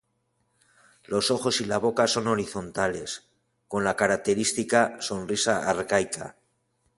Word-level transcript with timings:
Los 1.05 1.29
ojos 1.29 1.61
y 1.61 1.65
la 1.65 1.77
boca 1.77 2.07
son 2.07 2.25
horizontales, 2.25 3.21
con 3.67 3.83
la 3.83 3.95
característica 3.95 4.97
sonrisa 4.99 5.69
arcaica. 5.69 6.37